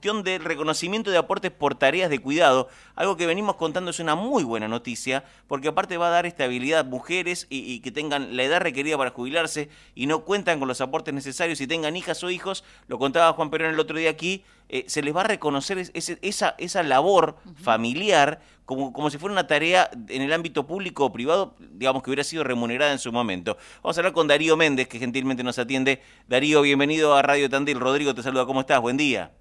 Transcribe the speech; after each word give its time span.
cuestión 0.00 0.22
del 0.22 0.42
reconocimiento 0.42 1.10
de 1.10 1.18
aportes 1.18 1.50
por 1.50 1.74
tareas 1.74 2.08
de 2.08 2.20
cuidado, 2.20 2.70
algo 2.94 3.18
que 3.18 3.26
venimos 3.26 3.56
contando 3.56 3.90
es 3.90 4.00
una 4.00 4.14
muy 4.14 4.44
buena 4.44 4.66
noticia, 4.66 5.24
porque 5.46 5.68
aparte 5.68 5.98
va 5.98 6.06
a 6.06 6.10
dar 6.10 6.24
estabilidad 6.24 6.80
a 6.80 6.84
mujeres 6.84 7.46
y, 7.50 7.80
que 7.80 7.92
tengan 7.92 8.34
la 8.34 8.44
edad 8.44 8.62
requerida 8.62 8.96
para 8.96 9.10
jubilarse 9.10 9.68
y 9.94 10.06
no 10.06 10.24
cuentan 10.24 10.58
con 10.58 10.68
los 10.68 10.80
aportes 10.80 11.12
necesarios 11.12 11.60
y 11.60 11.66
tengan 11.66 11.98
hijas 11.98 12.24
o 12.24 12.30
hijos, 12.30 12.64
lo 12.88 12.98
contaba 12.98 13.34
Juan 13.34 13.50
Perón 13.50 13.74
el 13.74 13.78
otro 13.78 13.98
día 13.98 14.08
aquí, 14.08 14.42
eh, 14.70 14.84
se 14.86 15.02
les 15.02 15.14
va 15.14 15.20
a 15.20 15.24
reconocer 15.24 15.76
esa, 15.92 16.54
esa 16.56 16.82
labor 16.82 17.36
familiar 17.60 18.40
como, 18.64 18.94
como 18.94 19.10
si 19.10 19.18
fuera 19.18 19.34
una 19.34 19.46
tarea 19.46 19.90
en 20.08 20.22
el 20.22 20.32
ámbito 20.32 20.66
público 20.66 21.04
o 21.04 21.12
privado, 21.12 21.56
digamos 21.58 22.02
que 22.02 22.08
hubiera 22.08 22.24
sido 22.24 22.42
remunerada 22.42 22.92
en 22.92 22.98
su 22.98 23.12
momento. 23.12 23.58
Vamos 23.82 23.98
a 23.98 24.00
hablar 24.00 24.14
con 24.14 24.28
Darío 24.28 24.56
Méndez, 24.56 24.88
que 24.88 24.98
gentilmente 24.98 25.42
nos 25.42 25.58
atiende. 25.58 26.00
Darío, 26.26 26.62
bienvenido 26.62 27.14
a 27.14 27.20
Radio 27.20 27.50
Tandil. 27.50 27.78
Rodrigo 27.78 28.14
te 28.14 28.22
saluda, 28.22 28.46
¿cómo 28.46 28.60
estás? 28.60 28.80
Buen 28.80 28.96
día. 28.96 29.32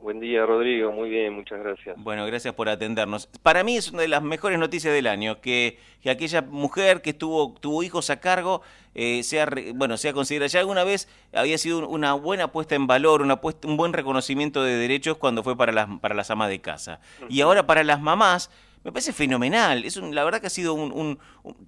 Buen 0.00 0.20
día, 0.20 0.46
Rodrigo. 0.46 0.92
Muy 0.92 1.10
bien, 1.10 1.32
muchas 1.32 1.58
gracias. 1.58 1.96
Bueno, 1.98 2.24
gracias 2.24 2.54
por 2.54 2.68
atendernos. 2.68 3.26
Para 3.42 3.64
mí 3.64 3.76
es 3.76 3.90
una 3.90 4.02
de 4.02 4.08
las 4.08 4.22
mejores 4.22 4.58
noticias 4.58 4.94
del 4.94 5.06
año, 5.08 5.40
que, 5.40 5.78
aquella 6.08 6.42
mujer 6.42 7.02
que 7.02 7.10
estuvo, 7.10 7.54
tuvo 7.60 7.82
hijos 7.82 8.08
a 8.10 8.20
cargo 8.20 8.62
eh, 8.94 9.22
sea, 9.24 9.48
bueno, 9.74 9.96
sea 9.96 10.12
considerada. 10.12 10.46
Ya 10.46 10.60
alguna 10.60 10.84
vez 10.84 11.08
había 11.34 11.58
sido 11.58 11.88
una 11.88 12.14
buena 12.14 12.52
puesta 12.52 12.76
en 12.76 12.86
valor, 12.86 13.22
una 13.22 13.40
puesta, 13.40 13.66
un 13.66 13.76
buen 13.76 13.92
reconocimiento 13.92 14.62
de 14.62 14.76
derechos 14.76 15.16
cuando 15.16 15.42
fue 15.42 15.56
para 15.56 15.72
las, 15.72 15.88
para 16.00 16.14
las 16.14 16.30
amas 16.30 16.48
de 16.48 16.60
casa. 16.60 17.00
Y 17.28 17.40
ahora 17.40 17.66
para 17.66 17.82
las 17.82 18.00
mamás 18.00 18.50
me 18.84 18.92
parece 18.92 19.12
fenomenal. 19.12 19.84
Es 19.84 19.96
la 19.96 20.24
verdad 20.24 20.40
que 20.40 20.46
ha 20.46 20.50
sido 20.50 20.74
un, 20.74 21.18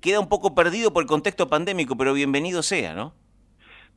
queda 0.01 0.21
un 0.21 0.29
poco 0.29 0.55
perdido 0.55 0.93
por 0.93 1.03
el 1.03 1.09
contexto 1.09 1.49
pandémico, 1.49 1.97
pero 1.97 2.15
bienvenido 2.15 2.63
sea, 2.63 2.95
¿no? 2.95 3.13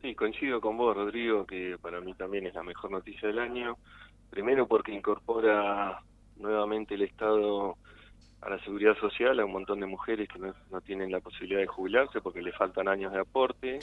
Sí, 0.04 0.16
coincido 0.16 0.60
con 0.60 0.76
vos, 0.76 0.98
Rodrigo, 0.98 1.46
que 1.46 1.78
para 1.82 2.02
mí 2.02 2.14
también 2.14 2.46
es 2.46 2.54
la 2.54 2.62
mejor 2.62 2.92
noticia 2.92 3.30
del 3.30 3.40
año. 3.40 3.78
Primero 4.30 4.68
porque 4.68 4.92
incorpora 4.92 5.98
nuevamente 6.36 6.96
el 6.96 7.04
Estado 7.04 7.78
a 8.42 8.50
la 8.50 8.60
seguridad 8.66 8.98
social 8.98 9.40
a 9.40 9.46
un 9.46 9.54
montón 9.54 9.80
de 9.80 9.86
mujeres 9.86 10.28
que 10.28 10.40
no, 10.40 10.82
tienen 10.82 11.10
la 11.10 11.22
posibilidad 11.22 11.62
de 11.62 11.68
jubilarse 11.68 12.20
porque 12.20 12.42
le 12.42 12.52
faltan 12.52 12.90
años 12.90 13.14
de 13.14 13.20
aporte, 13.22 13.80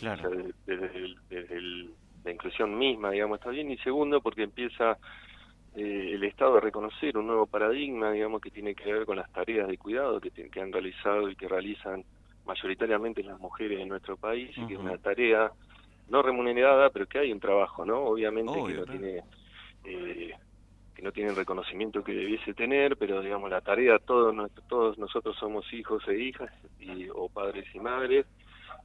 desde, 0.66 1.88
la 2.22 2.30
inclusión 2.30 2.76
misma, 2.76 3.12
digamos, 3.12 3.38
está 3.38 3.48
bien. 3.48 3.70
Y 3.70 3.78
segundo 3.78 4.20
porque 4.20 4.42
empieza 4.42 4.98
eh, 5.74 6.10
el 6.12 6.22
Estado 6.24 6.58
a 6.58 6.60
reconocer 6.60 7.16
un 7.16 7.28
nuevo 7.28 7.46
paradigma, 7.46 8.12
digamos, 8.12 8.42
que 8.42 8.50
tiene 8.50 8.74
que 8.74 8.92
ver 8.92 9.06
con 9.06 9.16
las 9.16 9.32
tareas 9.32 9.66
de 9.68 9.78
cuidado 9.78 10.20
que, 10.20 10.30
que 10.30 10.60
han 10.60 10.70
realizado 10.70 11.30
y 11.30 11.34
que 11.34 11.48
realizan 11.48 12.04
mayoritariamente 12.44 13.22
las 13.22 13.40
mujeres 13.40 13.80
en 13.80 13.88
nuestro 13.88 14.18
país, 14.18 14.50
y 14.58 14.66
que 14.66 14.74
es 14.74 14.80
una 14.80 14.98
tarea 14.98 15.50
no 16.10 16.22
remunerada, 16.22 16.90
pero 16.90 17.06
que 17.06 17.20
hay 17.20 17.32
un 17.32 17.40
trabajo, 17.40 17.84
¿no? 17.84 18.00
Obviamente 18.00 18.52
que 18.52 18.74
no 18.74 18.84
tiene... 18.84 19.22
Eh, 19.84 20.34
que 20.94 21.02
no 21.02 21.12
tiene 21.12 21.30
el 21.30 21.36
reconocimiento 21.36 22.04
que 22.04 22.12
debiese 22.12 22.52
tener, 22.52 22.96
pero 22.98 23.22
digamos 23.22 23.48
la 23.50 23.62
tarea 23.62 23.98
todos 24.00 24.34
todos 24.68 24.98
nosotros 24.98 25.34
somos 25.38 25.72
hijos 25.72 26.06
e 26.08 26.18
hijas 26.18 26.50
y, 26.78 27.08
o 27.08 27.28
padres 27.30 27.64
y 27.74 27.80
madres 27.80 28.26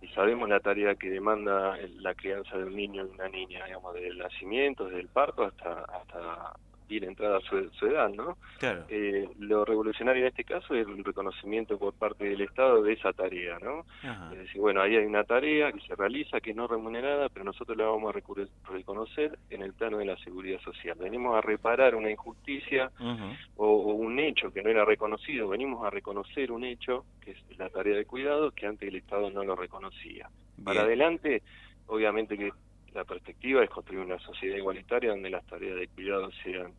y 0.01 0.07
sabemos 0.09 0.47
la 0.47 0.61
tarea 0.61 0.95
que 0.95 1.09
demanda 1.09 1.77
la 1.99 2.13
crianza 2.13 2.57
de 2.57 2.65
un 2.65 2.75
niño 2.75 3.05
y 3.05 3.09
una 3.09 3.27
niña, 3.27 3.65
digamos, 3.65 3.93
desde 3.95 4.07
el 4.09 4.17
nacimiento, 4.19 4.85
desde 4.85 5.01
el 5.01 5.09
parto 5.09 5.43
hasta 5.43 5.81
hasta 5.83 6.53
ir 6.89 7.03
entrada 7.05 7.37
a 7.37 7.41
su, 7.41 7.85
edad, 7.85 8.09
¿no? 8.09 8.37
Claro. 8.59 8.85
Eh, 8.89 9.27
lo 9.39 9.65
revolucionario 9.65 10.23
en 10.23 10.27
este 10.27 10.43
caso 10.43 10.75
es 10.75 10.87
el 10.87 11.03
reconocimiento 11.03 11.77
por 11.77 11.93
parte 11.93 12.25
del 12.25 12.41
Estado 12.41 12.81
de 12.81 12.93
esa 12.93 13.13
tarea, 13.13 13.57
¿no? 13.59 13.85
Es 14.31 14.39
decir, 14.39 14.61
bueno, 14.61 14.81
ahí 14.81 14.95
hay 14.95 15.05
una 15.05 15.23
tarea 15.23 15.71
que 15.71 15.81
se 15.81 15.95
realiza, 15.95 16.39
que 16.39 16.51
es 16.51 16.55
no 16.55 16.67
remunerada, 16.67 17.29
pero 17.29 17.45
nosotros 17.45 17.77
la 17.77 17.85
vamos 17.85 18.13
a 18.13 18.71
reconocer 18.71 19.37
en 19.49 19.61
el 19.61 19.73
plano 19.73 19.97
de 19.97 20.05
la 20.05 20.17
seguridad 20.17 20.59
social. 20.61 20.97
Venimos 20.99 21.35
a 21.35 21.41
reparar 21.41 21.95
una 21.95 22.11
injusticia 22.11 22.91
o, 23.55 23.93
un 23.93 24.19
hecho 24.19 24.51
que 24.51 24.61
no 24.61 24.69
era 24.69 24.85
reconocido, 24.85 25.49
venimos 25.49 25.85
a 25.85 25.89
reconocer 25.89 26.51
un 26.51 26.63
hecho, 26.63 27.05
que 27.21 27.31
es 27.31 27.57
la 27.57 27.69
tarea 27.69 27.95
de 27.95 28.05
cuidado, 28.05 28.51
que 28.51 28.65
antes 28.65 28.87
el 28.87 28.95
Estado 28.95 29.29
no 29.29 29.43
lo 29.43 29.55
reconocía. 29.55 30.29
Para 30.63 30.81
adelante, 30.81 31.43
obviamente 31.87 32.37
que 32.37 32.51
la 32.93 33.03
perspectiva 33.03 33.63
es 33.63 33.69
construir 33.69 34.05
una 34.05 34.19
sociedad 34.19 34.55
igualitaria 34.55 35.09
donde 35.09 35.29
las 35.29 35.45
tareas 35.45 35.77
de 35.77 35.87
cuidado 35.89 36.31
sean 36.43 36.71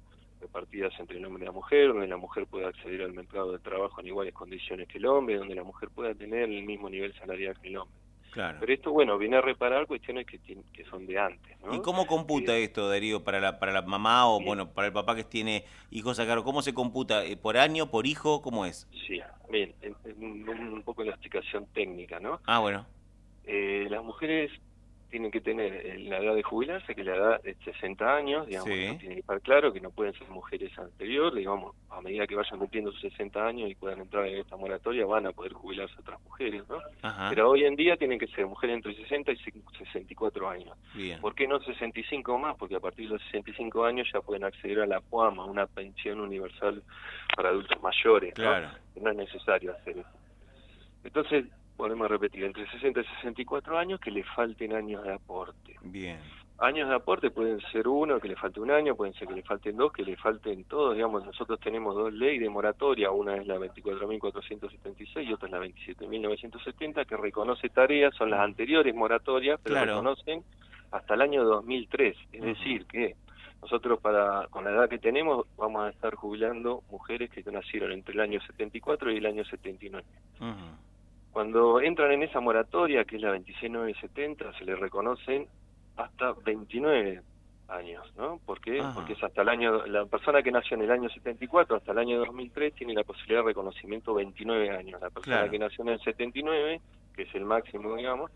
repartidas 0.47 0.93
entre 0.99 1.19
el 1.19 1.25
hombre 1.25 1.43
y 1.43 1.47
la 1.47 1.53
mujer, 1.53 1.89
donde 1.89 2.07
la 2.07 2.17
mujer 2.17 2.47
pueda 2.47 2.69
acceder 2.69 3.03
al 3.03 3.13
mercado 3.13 3.53
de 3.53 3.59
trabajo 3.59 4.01
en 4.01 4.07
iguales 4.07 4.35
condiciones 4.35 4.89
que 4.89 4.99
el 4.99 5.07
hombre, 5.07 5.37
donde 5.37 5.55
la 5.55 5.65
mujer 5.65 5.91
pueda 5.91 6.15
tener 6.15 6.45
el 6.45 6.63
mismo 6.63 6.89
nivel 6.89 7.13
salarial 7.15 7.59
que 7.61 7.69
el 7.69 7.77
hombre. 7.79 7.97
Claro. 8.31 8.59
Pero 8.61 8.73
esto, 8.73 8.93
bueno, 8.93 9.17
viene 9.17 9.37
a 9.37 9.41
reparar 9.41 9.87
cuestiones 9.87 10.27
que, 10.27 10.39
que 10.39 10.85
son 10.91 11.07
de 11.07 11.19
antes. 11.19 11.57
¿Y 11.73 11.81
cómo 11.81 12.07
computa 12.07 12.55
eh, 12.57 12.65
esto, 12.65 12.87
Darío, 12.87 13.25
para 13.25 13.41
la, 13.41 13.59
para 13.59 13.73
la 13.73 13.81
mamá 13.81 14.29
o, 14.29 14.41
bueno, 14.41 14.69
para 14.75 14.89
el 14.89 14.93
papá 14.93 15.17
que 15.17 15.25
tiene 15.25 15.65
hijos 15.91 16.21
a 16.21 16.27
cargo? 16.27 16.45
¿Cómo 16.45 16.61
se 16.61 16.75
computa? 16.75 17.25
Eh, 17.25 17.39
¿Por 17.39 17.57
año, 17.57 17.91
por 17.91 18.07
hijo? 18.07 18.43
¿Cómo 18.43 18.67
es? 18.67 18.87
Sí, 19.07 19.21
bien, 19.51 19.75
un, 20.19 20.47
un 20.49 20.83
poco 20.83 21.03
la 21.03 21.13
explicación 21.13 21.67
técnica, 21.73 22.21
¿no? 22.21 22.41
Ah, 22.45 22.59
bueno. 22.59 22.85
Eh, 23.45 23.87
las 23.89 24.05
mujeres 24.05 24.51
tienen 25.11 25.31
que 25.31 25.41
tener 25.41 26.01
la 26.01 26.19
edad 26.19 26.35
de 26.35 26.43
jubilarse, 26.43 26.95
que 26.95 27.05
la 27.05 27.17
edad 27.17 27.43
de 27.43 27.55
60 27.65 28.17
años, 28.17 28.47
digamos, 28.47 28.69
tiene 28.69 28.99
que 28.99 29.21
estar 29.21 29.41
claro 29.41 29.73
que 29.73 29.81
no 29.81 29.91
pueden 29.91 30.13
ser 30.15 30.29
mujeres 30.29 30.77
anteriores, 30.79 31.37
digamos, 31.39 31.75
a 31.91 32.01
medida 32.01 32.27
que 32.27 32.35
vayan 32.35 32.59
cumpliendo 32.59 32.93
sus 32.93 33.01
60 33.13 33.47
años 33.47 33.71
y 33.71 33.75
puedan 33.75 34.01
entrar 34.01 34.27
en 34.27 34.39
esta 34.39 34.57
moratoria, 34.57 35.07
van 35.07 35.27
a 35.27 35.33
poder 35.33 35.53
jubilarse 35.53 35.95
otras 35.99 36.21
mujeres, 36.23 36.63
¿no? 36.69 36.79
Pero 37.31 37.51
hoy 37.51 37.65
en 37.65 37.77
día 37.77 37.97
tienen 37.97 38.19
que 38.19 38.27
ser 38.29 38.47
mujeres 38.47 38.77
entre 38.77 38.95
60 38.95 39.33
y 39.33 39.37
64 39.37 40.49
años. 40.49 40.77
¿Por 41.21 41.35
qué 41.35 41.47
no 41.47 41.61
65 41.61 42.39
más? 42.39 42.57
Porque 42.57 42.77
a 42.77 42.81
partir 42.81 43.07
de 43.07 43.15
los 43.15 43.23
65 43.25 43.85
años 43.85 44.09
ya 44.13 44.21
pueden 44.21 44.45
acceder 44.45 44.81
a 44.81 44.87
la 44.87 45.01
PUAMA, 45.01 45.45
una 45.45 45.67
pensión 45.67 46.21
universal 46.21 46.83
para 47.35 47.51
adultos 47.51 47.81
mayores, 47.83 48.35
claro. 48.35 48.69
¿no? 49.01 49.11
es 49.11 49.17
necesario 49.17 49.73
hacer 49.73 49.99
eso. 49.99 50.09
Entonces, 51.05 51.45
volvemos 51.77 52.07
a 52.07 52.09
repetir, 52.09 52.45
entre 52.45 52.69
60 52.71 53.01
y 53.01 53.05
64 53.05 53.79
años 53.79 54.01
que 54.01 54.11
le 54.11 54.25
falten 54.25 54.73
años 54.75 55.03
de 55.05 55.13
aporte. 55.13 55.77
Bien. 55.83 56.19
Años 56.59 56.89
de 56.89 56.95
aporte 56.95 57.31
pueden 57.31 57.61
ser 57.71 57.87
uno, 57.87 58.19
que 58.19 58.29
le 58.29 58.37
falte 58.37 58.61
un 58.61 58.71
año, 58.71 58.95
pueden 58.95 59.13
ser 59.15 59.29
que 59.29 59.35
le 59.35 59.43
falten 59.43 59.77
dos, 59.77 59.93
que 59.93 60.03
le 60.03 60.17
falten 60.17 60.65
todos. 60.65 60.95
Digamos, 60.95 61.25
nosotros 61.27 61.61
tenemos 61.61 61.95
dos 61.95 62.13
leyes 62.15 62.41
de 62.41 62.49
moratoria, 62.49 63.11
una 63.11 63.37
es 63.37 63.47
la 63.47 63.57
24.476 63.57 65.27
y 65.27 65.33
otra 65.35 65.49
es 65.49 65.53
la 65.53 65.61
27.970, 65.61 67.07
que 67.07 67.17
reconoce 67.17 67.69
tareas, 67.69 68.15
son 68.15 68.31
las 68.31 68.41
anteriores 68.41 68.95
moratorias, 68.95 69.61
pero 69.63 69.85
reconocen 69.85 70.43
hasta 70.93 71.13
el 71.13 71.21
año 71.21 71.45
2003. 71.45 72.17
Es 72.33 72.43
decir, 72.43 72.87
que 72.87 73.17
nosotros 73.61 74.01
para 74.01 74.47
con 74.49 74.65
la 74.65 74.71
edad 74.71 74.89
que 74.89 74.99
tenemos 74.99 75.47
vamos 75.59 75.85
a 75.85 75.91
estar 75.91 76.15
jubilando 76.15 76.85
mujeres 76.91 77.29
que 77.31 77.43
nacieron 77.51 77.93
entre 77.93 78.15
el 78.15 78.21
año 78.21 78.41
74 78.41 79.13
y 79.13 79.19
el 79.19 79.27
año 79.27 79.45
79. 79.45 80.07
Uh 80.41 80.86
cuando 81.37 81.83
entran 81.83 82.13
en 82.13 82.23
esa 82.23 82.41
moratoria, 82.41 83.05
que 83.05 83.17
es 83.17 83.21
la 83.21 83.29
26970, 83.29 84.55
se 84.59 84.65
les 84.65 84.79
reconocen 84.79 85.47
hasta 85.95 86.33
29 86.33 87.21
años, 87.69 88.11
¿no? 88.17 88.41
¿Por 88.47 88.59
qué? 88.59 88.83
Porque 88.95 89.13
es 89.13 89.23
hasta 89.23 89.43
el 89.43 89.51
año, 89.51 89.85
la 89.85 90.07
persona 90.07 90.43
que 90.43 90.51
nació 90.51 90.79
en 90.79 90.85
el 90.85 90.91
año 90.91 91.11
74 91.11 91.77
hasta 91.77 91.93
el 91.93 91.99
año 91.99 92.21
2003 92.21 92.73
tiene 92.73 92.95
la 92.95 93.05
posibilidad 93.05 93.41
de 93.41 93.49
reconocimiento 93.49 94.15
29 94.15 94.71
años. 94.71 94.99
La 94.99 95.11
persona 95.11 95.47
que 95.51 95.59
nació 95.59 95.85
en 95.85 95.91
el 95.91 96.01
79, 96.01 96.81
que 97.15 97.25
es 97.25 97.35
el 97.35 97.45
máximo, 97.45 97.95
digamos, 97.97 98.31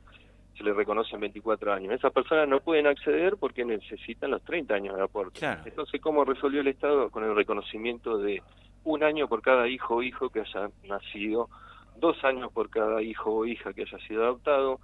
se 0.55 0.63
le 0.63 0.75
reconocen 0.75 1.21
24 1.21 1.73
años. 1.73 1.95
Esas 1.95 2.13
personas 2.13 2.49
no 2.49 2.61
pueden 2.61 2.87
acceder 2.87 3.39
porque 3.39 3.65
necesitan 3.65 4.31
los 4.31 4.43
30 4.43 4.75
años 4.75 4.97
de 4.97 5.03
aporte. 5.03 5.41
Entonces, 5.65 6.03
¿cómo 6.03 6.27
resolvió 6.27 6.61
el 6.61 6.69
Estado? 6.69 7.09
Con 7.09 7.25
el 7.25 7.35
reconocimiento 7.35 8.19
de 8.19 8.43
un 8.85 9.03
año 9.03 9.27
por 9.27 9.41
cada 9.41 9.67
hijo 9.69 9.95
o 9.95 10.03
hijo 10.03 10.29
que 10.29 10.41
haya 10.41 10.69
nacido 10.87 11.49
dos 12.01 12.23
años 12.25 12.51
por 12.53 12.71
cada 12.71 13.03
hijo 13.03 13.33
o 13.33 13.47
hija 13.47 13.73
que 13.73 13.83
haya 13.83 13.99
sido 14.07 14.25
adoptado, 14.25 14.81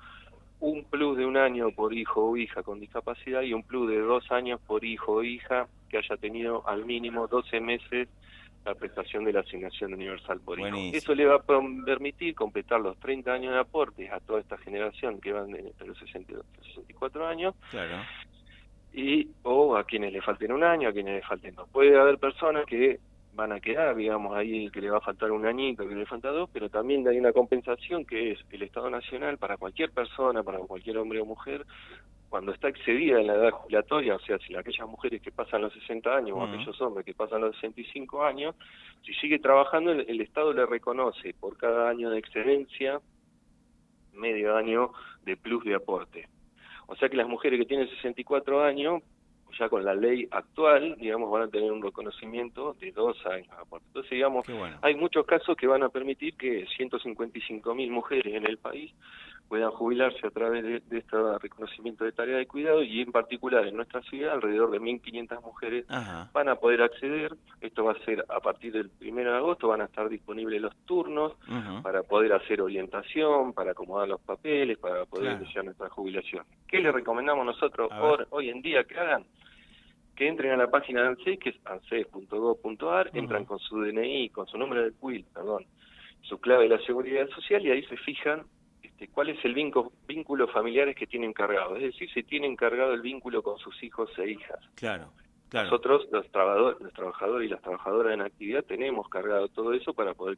un 0.61 0.85
plus 0.85 1.19
de 1.19 1.27
un 1.27 1.37
año 1.37 1.71
por 1.71 1.93
hijo 1.93 2.25
o 2.31 2.37
hija 2.37 2.63
con 2.63 2.81
discapacidad 2.81 3.43
y 3.43 3.53
un 3.53 3.63
plus 3.63 3.91
de 3.91 3.99
dos 3.99 4.31
años 4.31 4.61
por 4.67 4.85
hijo 4.85 5.15
o 5.15 5.23
hija 5.23 5.69
que 5.89 5.99
haya 5.99 6.17
tenido 6.17 6.67
al 6.67 6.85
mínimo 6.85 7.27
12 7.27 7.61
meses 7.61 8.09
la 8.65 8.75
prestación 8.75 9.25
de 9.25 9.33
la 9.33 9.41
asignación 9.41 9.95
universal 9.95 10.41
por 10.41 10.59
hijo. 10.59 10.77
Eso 10.93 11.15
le 11.15 11.25
va 11.25 11.37
a 11.37 11.43
permitir 11.43 12.35
completar 12.35 12.81
los 12.81 12.99
30 12.99 13.33
años 13.33 13.53
de 13.53 13.61
aportes 13.61 14.11
a 14.11 14.19
toda 14.19 14.41
esta 14.41 14.59
generación 14.59 15.21
que 15.21 15.33
van 15.33 15.55
entre 15.55 15.87
los 15.87 15.97
62 15.99 16.45
y 16.53 16.57
los 16.57 16.67
64 16.67 17.27
años. 17.29 17.55
Claro. 17.71 18.03
Y, 18.93 19.29
o 19.45 19.77
a 19.77 19.85
quienes 19.85 20.13
le 20.13 20.21
falten 20.21 20.51
un 20.51 20.65
año, 20.65 20.89
a 20.89 20.93
quienes 20.93 21.15
le 21.15 21.23
falten 21.23 21.55
dos. 21.55 21.69
Puede 21.69 21.97
haber 21.97 22.19
personas 22.19 22.67
que 22.67 22.99
van 23.37 23.53
a 23.53 23.61
quedar, 23.61 23.95
digamos, 23.95 24.35
ahí 24.35 24.71
que 24.71 24.81
le 24.81 24.91
va 24.91 24.99
a 24.99 25.03
faltar 25.03 25.31
un 25.31 25.47
añito, 25.47 25.87
que 25.87 25.95
le 25.95 26.07
falta 26.07 26.31
dos, 26.31 26.49
pero 26.51 26.71
también 26.71 27.07
hay 27.07 27.19
una 27.19 27.33
compensación 27.33 28.07
que 28.07 28.33
es 28.33 28.41
el 28.51 28.63
Estado 28.63 28.89
Nacional 28.89 29.37
para 29.37 29.59
cualquier 29.59 29.91
persona, 29.91 30.43
para 30.43 30.59
cualquier 30.61 30.97
hombre 30.97 31.21
o 31.21 31.27
mujer, 31.27 31.67
cuando 32.31 32.53
está 32.53 32.69
excedida 32.69 33.21
en 33.21 33.27
la 33.27 33.35
edad 33.35 33.51
jubilatoria, 33.51 34.17
o 34.17 34.19
sea, 34.21 34.39
si 34.39 34.57
aquellas 34.57 34.89
mujeres 34.89 35.21
que 35.23 35.31
pasan 35.31 35.63
los 35.63 35.73
60 35.75 36.17
años 36.17 36.37
o 36.37 36.43
aquellos 36.43 36.81
hombres 36.81 37.05
que 37.05 37.15
pasan 37.15 37.43
los 37.43 37.55
65 37.57 38.25
años, 38.25 38.55
si 39.05 39.13
sigue 39.15 39.39
trabajando, 39.39 39.93
el, 39.93 40.21
Estado 40.21 40.53
le 40.53 40.67
reconoce 40.67 41.35
por 41.35 41.57
cada 41.57 41.89
año 41.89 42.11
de 42.11 42.19
excedencia 42.19 43.01
medio 44.15 44.57
año 44.57 44.93
de 45.25 45.37
plus 45.37 45.63
de 45.65 45.75
aporte. 45.75 46.29
O 46.89 46.97
sea 46.97 47.09
que 47.09 47.17
las 47.17 47.29
mujeres 47.29 47.61
que 47.61 47.67
tienen 47.67 47.89
64 47.89 48.63
años 48.65 49.03
ya 49.59 49.69
con 49.69 49.85
la 49.85 49.95
ley 49.95 50.29
actual, 50.31 50.97
digamos, 50.99 51.31
van 51.31 51.43
a 51.43 51.49
tener 51.49 51.71
un 51.73 51.83
reconocimiento 51.83 52.75
de 52.81 52.93
dos 52.93 53.17
años. 53.27 53.49
Entonces, 53.87 54.11
digamos, 54.11 54.47
hay 54.83 54.95
muchos 54.95 55.27
casos 55.27 55.57
que 55.57 55.67
van 55.67 55.83
a 55.83 55.89
permitir 55.89 56.37
que 56.37 56.67
155 56.77 57.75
mil 57.75 57.91
mujeres 57.91 58.35
en 58.35 58.47
el 58.47 58.59
país 58.59 58.93
puedan 59.49 59.71
jubilarse 59.71 60.27
a 60.27 60.31
través 60.31 60.65
de, 60.65 60.99
este 60.99 61.17
reconocimiento 61.41 62.05
de 62.05 62.13
tarea 62.13 62.37
de 62.37 62.47
cuidado 62.47 62.83
y 62.83 63.01
en 63.01 63.13
particular 63.13 63.67
en 63.67 63.77
nuestra 63.77 64.03
ciudad 64.03 64.35
alrededor 64.35 64.71
de 64.71 64.81
1.500 64.81 65.43
mujeres 65.43 65.87
van 66.33 66.49
a 66.49 66.57
poder 66.57 66.83
acceder. 66.83 67.35
Esto 67.61 67.85
va 67.85 67.93
a 67.93 68.05
ser 68.05 68.25
a 68.29 68.41
partir 68.41 68.73
del 68.73 68.91
1 69.01 69.31
de 69.31 69.37
agosto, 69.37 69.69
van 69.69 69.83
a 69.83 69.85
estar 69.85 70.09
disponibles 70.09 70.61
los 70.61 70.75
turnos 70.85 71.35
para 71.83 72.03
poder 72.03 72.33
hacer 72.33 72.61
orientación, 72.61 73.53
para 73.53 73.73
acomodar 73.73 74.09
los 74.09 74.21
papeles, 74.21 74.79
para 74.79 75.05
poder 75.05 75.41
iniciar 75.41 75.65
nuestra 75.65 75.89
jubilación. 75.91 76.45
¿Qué 76.67 76.81
les 76.81 76.93
recomendamos 76.93 77.47
nosotros 77.47 77.91
hoy 78.31 78.51
en 78.51 78.63
día 78.63 78.85
que 78.85 78.99
hagan? 78.99 79.25
Que 80.17 80.27
entren 80.27 80.51
a 80.53 80.57
la 80.57 80.71
página 80.71 81.03
de 81.03 81.09
ANSES, 81.09 81.39
que 81.39 81.51
es 81.51 81.57
anses.gov.ar, 81.65 83.11
entran 83.15 83.45
con 83.45 83.59
su 83.59 83.81
DNI, 83.81 84.31
con 84.31 84.47
su 84.47 84.59
nombre 84.59 84.83
de 84.83 84.93
CUIL, 84.93 85.25
perdón, 85.33 85.67
su 86.23 86.39
clave 86.39 86.65
de 86.65 86.77
la 86.77 86.85
seguridad 86.85 87.29
social 87.29 87.65
y 87.65 87.71
ahí 87.71 87.85
se 87.85 87.97
fijan 87.99 88.43
este, 88.83 89.09
cuál 89.09 89.29
es 89.29 89.45
el 89.45 89.55
vínculo, 89.55 89.93
vínculo 90.09 90.49
familiares 90.49 90.97
que 90.97 91.07
tienen 91.07 91.33
cargado, 91.33 91.77
es 91.77 91.83
decir, 91.83 92.11
si 92.13 92.23
tienen 92.23 92.57
cargado 92.57 92.95
el 92.95 93.03
vínculo 93.03 93.43
con 93.43 93.59
sus 93.59 93.81
hijos 93.83 94.11
e 94.19 94.31
hijas. 94.31 94.59
Claro. 94.75 95.13
Nosotros, 95.53 96.09
los 96.11 96.29
trabajadores, 96.31 96.81
los 96.81 96.93
trabajadores 96.93 97.47
y 97.47 97.51
las 97.51 97.63
trabajadoras 97.63 98.15
en 98.15 98.21
actividad, 98.21 98.65
tenemos 98.65 99.09
cargado 99.09 99.49
todo 99.49 99.73
eso 99.73 99.95
para 99.95 100.13
poder 100.15 100.37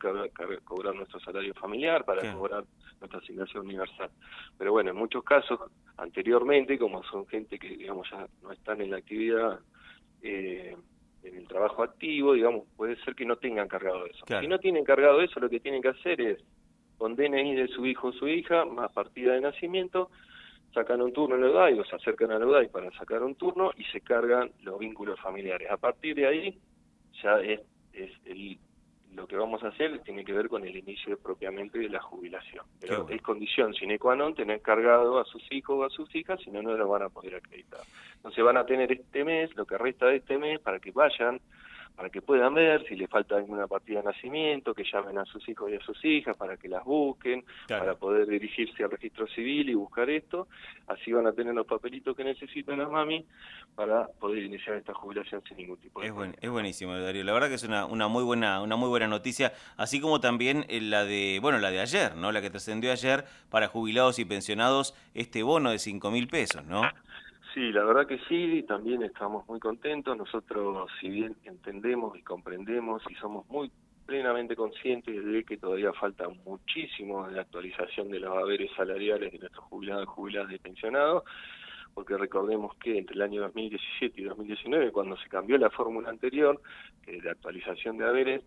cobrar 0.64 0.94
nuestro 0.94 1.18
salario 1.20 1.54
familiar, 1.54 2.04
para 2.04 2.32
cobrar 2.34 2.64
nuestra 3.00 3.18
asignación 3.18 3.64
universal. 3.64 4.10
Pero 4.58 4.72
bueno, 4.72 4.90
en 4.90 4.96
muchos 4.96 5.24
casos, 5.24 5.58
anteriormente, 5.96 6.78
como 6.78 7.02
son 7.04 7.26
gente 7.26 7.58
que, 7.58 7.68
digamos, 7.68 8.08
ya 8.10 8.26
no 8.42 8.52
están 8.52 8.82
en 8.82 8.90
la 8.90 8.98
actividad, 8.98 9.60
eh, 10.22 10.76
en 11.22 11.36
el 11.36 11.48
trabajo 11.48 11.82
activo, 11.82 12.34
digamos, 12.34 12.64
puede 12.76 12.96
ser 13.02 13.14
que 13.14 13.24
no 13.24 13.36
tengan 13.36 13.66
cargado 13.66 14.04
eso. 14.06 14.24
Si 14.40 14.46
no 14.46 14.58
tienen 14.58 14.84
cargado 14.84 15.20
eso, 15.20 15.40
lo 15.40 15.48
que 15.48 15.60
tienen 15.60 15.82
que 15.82 15.88
hacer 15.88 16.20
es 16.20 16.38
con 16.98 17.16
DNI 17.16 17.54
de 17.54 17.68
su 17.68 17.86
hijo 17.86 18.08
o 18.08 18.12
su 18.12 18.28
hija, 18.28 18.64
más 18.64 18.92
partida 18.92 19.34
de 19.34 19.40
nacimiento, 19.40 20.10
sacan 20.72 21.00
un 21.00 21.12
turno 21.12 21.36
en 21.36 21.42
la 21.42 21.50
UDAI 21.50 21.78
o 21.78 21.84
se 21.84 21.96
acercan 21.96 22.30
a 22.32 22.38
la 22.38 22.46
UDAI 22.46 22.68
para 22.68 22.90
sacar 22.92 23.22
un 23.22 23.34
turno 23.34 23.72
y 23.76 23.84
se 23.84 24.00
cargan 24.00 24.50
los 24.62 24.78
vínculos 24.78 25.18
familiares. 25.20 25.70
A 25.70 25.76
partir 25.76 26.14
de 26.14 26.26
ahí 26.26 26.58
ya 27.22 27.40
es, 27.40 27.60
es 27.92 28.10
el, 28.26 28.58
lo 29.14 29.26
que 29.26 29.36
vamos 29.36 29.62
a 29.64 29.68
hacer 29.68 29.98
tiene 30.00 30.24
que 30.24 30.32
ver 30.32 30.48
con 30.48 30.64
el 30.64 30.76
inicio 30.76 31.18
propiamente 31.18 31.78
de 31.78 31.88
la 31.88 32.00
jubilación. 32.00 32.64
Pero 32.80 33.08
es 33.08 33.22
condición 33.22 33.74
sine 33.74 33.98
qua 33.98 34.14
non 34.14 34.34
tener 34.34 34.60
cargado 34.60 35.18
a 35.18 35.24
sus 35.24 35.42
hijos 35.50 35.78
o 35.78 35.84
a 35.84 35.90
sus 35.90 36.14
hijas, 36.14 36.40
si 36.40 36.50
no, 36.50 36.62
no 36.62 36.76
lo 36.76 36.88
van 36.88 37.02
a 37.02 37.08
poder 37.08 37.36
acreditar. 37.36 37.80
Entonces 38.16 38.44
van 38.44 38.56
a 38.56 38.66
tener 38.66 38.92
este 38.92 39.24
mes, 39.24 39.54
lo 39.56 39.66
que 39.66 39.78
resta 39.78 40.06
de 40.06 40.16
este 40.16 40.38
mes, 40.38 40.60
para 40.60 40.78
que 40.78 40.92
vayan 40.92 41.40
para 41.98 42.10
que 42.10 42.22
puedan 42.22 42.54
ver 42.54 42.86
si 42.86 42.94
le 42.94 43.08
falta 43.08 43.34
alguna 43.34 43.66
partida 43.66 43.98
de 43.98 44.04
nacimiento, 44.04 44.72
que 44.72 44.84
llamen 44.84 45.18
a 45.18 45.24
sus 45.24 45.46
hijos 45.48 45.68
y 45.68 45.74
a 45.74 45.80
sus 45.80 46.04
hijas 46.04 46.36
para 46.36 46.56
que 46.56 46.68
las 46.68 46.84
busquen, 46.84 47.44
para 47.66 47.96
poder 47.96 48.28
dirigirse 48.28 48.84
al 48.84 48.92
registro 48.92 49.26
civil 49.26 49.68
y 49.68 49.74
buscar 49.74 50.08
esto. 50.08 50.46
Así 50.86 51.10
van 51.10 51.26
a 51.26 51.32
tener 51.32 51.54
los 51.54 51.66
papelitos 51.66 52.16
que 52.16 52.22
necesitan 52.22 52.78
las 52.78 52.88
mami 52.88 53.26
para 53.74 54.06
poder 54.06 54.44
iniciar 54.44 54.76
esta 54.76 54.94
jubilación 54.94 55.42
sin 55.48 55.56
ningún 55.56 55.76
tipo 55.78 56.00
de 56.00 56.06
es, 56.06 56.14
es 56.40 56.48
buenísimo, 56.48 56.96
Darío. 56.96 57.24
La 57.24 57.32
verdad 57.32 57.48
que 57.48 57.56
es 57.56 57.64
una, 57.64 57.84
una 57.84 58.06
muy 58.06 58.22
buena 58.22 58.62
una 58.62 58.76
muy 58.76 58.88
buena 58.88 59.08
noticia, 59.08 59.52
así 59.76 60.00
como 60.00 60.20
también 60.20 60.66
eh, 60.68 60.80
la 60.80 61.04
de 61.04 61.40
bueno 61.42 61.58
la 61.58 61.72
de 61.72 61.80
ayer, 61.80 62.14
no, 62.14 62.30
la 62.30 62.40
que 62.40 62.50
trascendió 62.50 62.92
ayer 62.92 63.24
para 63.50 63.66
jubilados 63.66 64.20
y 64.20 64.24
pensionados 64.24 64.94
este 65.14 65.42
bono 65.42 65.72
de 65.72 65.80
cinco 65.80 66.12
mil 66.12 66.28
pesos, 66.28 66.64
¿no? 66.64 66.82
Sí, 67.58 67.72
la 67.72 67.82
verdad 67.82 68.06
que 68.06 68.20
sí, 68.28 68.62
también 68.68 69.02
estamos 69.02 69.44
muy 69.48 69.58
contentos. 69.58 70.16
Nosotros, 70.16 70.88
si 71.00 71.08
bien 71.08 71.34
entendemos 71.42 72.16
y 72.16 72.22
comprendemos 72.22 73.02
y 73.10 73.16
somos 73.16 73.48
muy 73.48 73.68
plenamente 74.06 74.54
conscientes 74.54 75.24
de 75.24 75.42
que 75.42 75.56
todavía 75.56 75.92
falta 75.92 76.28
muchísimo 76.44 77.26
en 77.26 77.34
la 77.34 77.42
actualización 77.42 78.10
de 78.10 78.20
los 78.20 78.30
haberes 78.38 78.70
salariales 78.76 79.32
de 79.32 79.40
nuestros 79.40 79.64
jubilados, 79.64 80.06
jubiladas 80.06 80.52
y 80.52 80.58
pensionados, 80.58 81.24
porque 81.94 82.16
recordemos 82.16 82.76
que 82.76 82.96
entre 82.96 83.16
el 83.16 83.22
año 83.22 83.40
2017 83.40 84.20
y 84.20 84.24
2019, 84.24 84.92
cuando 84.92 85.16
se 85.16 85.28
cambió 85.28 85.58
la 85.58 85.70
fórmula 85.70 86.10
anterior, 86.10 86.62
que 87.04 87.20
la 87.20 87.32
actualización 87.32 87.98
de 87.98 88.06
haberes, 88.06 88.44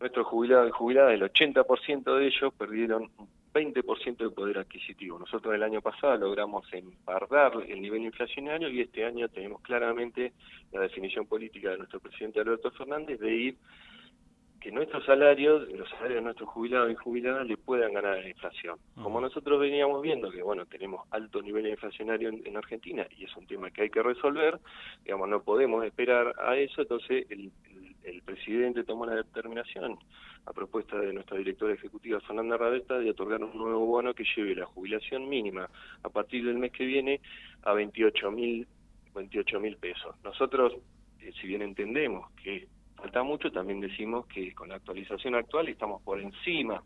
nuestros 0.00 0.26
jubilados 0.26 0.70
y 0.70 0.72
jubiladas, 0.72 1.12
el 1.12 1.20
80% 1.20 2.16
de 2.16 2.26
ellos 2.26 2.54
perdieron 2.54 3.10
20% 3.52 4.16
de 4.16 4.30
poder 4.30 4.58
adquisitivo. 4.58 5.18
Nosotros 5.18 5.54
el 5.54 5.62
año 5.62 5.80
pasado 5.80 6.16
logramos 6.16 6.66
empardar 6.72 7.52
el 7.66 7.80
nivel 7.80 8.02
inflacionario 8.02 8.68
y 8.68 8.80
este 8.80 9.04
año 9.04 9.28
tenemos 9.28 9.60
claramente 9.62 10.32
la 10.72 10.80
definición 10.80 11.26
política 11.26 11.70
de 11.70 11.78
nuestro 11.78 12.00
presidente 12.00 12.40
Alberto 12.40 12.70
Fernández 12.70 13.18
de 13.20 13.34
ir 13.34 13.56
que 14.60 14.72
nuestros 14.72 15.04
salarios, 15.04 15.68
los 15.70 15.88
salarios 15.90 16.16
de 16.16 16.22
nuestros 16.22 16.48
jubilados 16.48 16.90
y 16.90 16.94
jubiladas 16.96 17.46
le 17.46 17.56
puedan 17.56 17.92
ganar 17.92 18.14
a 18.14 18.20
la 18.20 18.28
inflación. 18.28 18.76
Como 19.00 19.20
nosotros 19.20 19.60
veníamos 19.60 20.02
viendo 20.02 20.30
que 20.30 20.42
bueno, 20.42 20.66
tenemos 20.66 21.06
alto 21.10 21.40
nivel 21.40 21.68
inflacionario 21.68 22.28
en, 22.28 22.56
Argentina 22.56 23.06
y 23.16 23.24
es 23.24 23.36
un 23.36 23.46
tema 23.46 23.70
que 23.70 23.82
hay 23.82 23.90
que 23.90 24.02
resolver, 24.02 24.58
digamos, 25.04 25.28
no 25.28 25.42
podemos 25.42 25.84
esperar 25.84 26.34
a 26.40 26.56
eso, 26.56 26.82
entonces 26.82 27.26
el, 27.30 27.52
el 28.08 28.22
presidente 28.22 28.84
tomó 28.84 29.06
la 29.06 29.14
determinación, 29.14 29.98
a 30.46 30.52
propuesta 30.52 30.98
de 30.98 31.12
nuestra 31.12 31.36
directora 31.36 31.74
ejecutiva 31.74 32.20
Fernanda 32.20 32.56
Radeta, 32.56 32.98
de 32.98 33.10
otorgar 33.10 33.42
un 33.42 33.56
nuevo 33.56 33.86
bono 33.86 34.14
que 34.14 34.24
lleve 34.36 34.54
la 34.54 34.66
jubilación 34.66 35.28
mínima 35.28 35.68
a 36.02 36.08
partir 36.08 36.44
del 36.44 36.58
mes 36.58 36.72
que 36.72 36.84
viene 36.84 37.20
a 37.62 37.72
28 37.72 38.30
mil 38.30 38.66
28 39.14 39.60
mil 39.60 39.76
pesos. 39.76 40.14
Nosotros, 40.22 40.74
eh, 41.20 41.32
si 41.40 41.46
bien 41.46 41.62
entendemos 41.62 42.30
que 42.42 42.68
falta 42.96 43.22
mucho, 43.22 43.50
también 43.50 43.80
decimos 43.80 44.26
que 44.26 44.54
con 44.54 44.68
la 44.68 44.76
actualización 44.76 45.34
actual 45.34 45.68
estamos 45.68 46.02
por 46.02 46.20
encima 46.20 46.82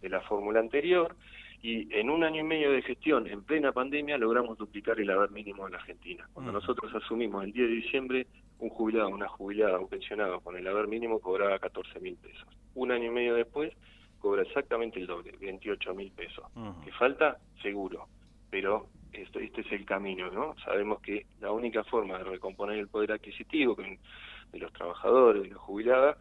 de 0.00 0.08
la 0.08 0.20
fórmula 0.22 0.60
anterior 0.60 1.16
y 1.62 1.88
en 1.98 2.10
un 2.10 2.22
año 2.24 2.40
y 2.40 2.44
medio 2.44 2.70
de 2.72 2.82
gestión, 2.82 3.26
en 3.26 3.42
plena 3.42 3.72
pandemia, 3.72 4.18
logramos 4.18 4.58
duplicar 4.58 5.00
el 5.00 5.10
haber 5.10 5.30
mínimo 5.30 5.64
en 5.64 5.72
la 5.72 5.78
Argentina. 5.78 6.28
Cuando 6.34 6.52
nosotros 6.52 6.94
asumimos 6.94 7.42
el 7.42 7.52
10 7.52 7.68
de 7.68 7.74
diciembre, 7.74 8.26
un 8.64 8.70
jubilado, 8.70 9.08
una 9.10 9.28
jubilada, 9.28 9.78
un 9.78 9.88
pensionado 9.88 10.40
con 10.40 10.56
el 10.56 10.66
haber 10.66 10.88
mínimo 10.88 11.20
cobraba 11.20 11.58
14 11.58 12.00
mil 12.00 12.16
pesos. 12.16 12.48
Un 12.74 12.90
año 12.92 13.06
y 13.06 13.10
medio 13.10 13.34
después, 13.34 13.72
cobra 14.18 14.42
exactamente 14.42 14.98
el 14.98 15.06
doble, 15.06 15.32
28 15.38 15.94
mil 15.94 16.10
pesos. 16.12 16.46
¿Qué 16.82 16.90
falta? 16.92 17.36
Seguro. 17.60 18.08
Pero 18.50 18.86
esto, 19.12 19.38
este 19.38 19.60
es 19.60 19.72
el 19.72 19.84
camino, 19.84 20.30
¿no? 20.30 20.54
Sabemos 20.64 21.00
que 21.02 21.26
la 21.40 21.52
única 21.52 21.84
forma 21.84 22.16
de 22.18 22.24
recomponer 22.24 22.78
el 22.78 22.88
poder 22.88 23.12
adquisitivo 23.12 23.74
de 23.74 24.58
los 24.58 24.72
trabajadores, 24.72 25.42
de 25.42 25.50
los 25.50 25.60
jubilados, 25.60 26.16